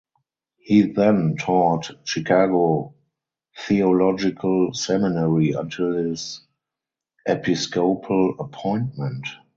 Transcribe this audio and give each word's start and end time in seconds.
He 0.57 0.81
then 0.93 1.35
taught 1.39 1.91
Chicago 2.05 2.95
Theological 3.55 4.73
Seminary 4.73 5.51
until 5.51 5.93
his 5.93 6.41
episcopal 7.27 8.37
appointment. 8.39 9.27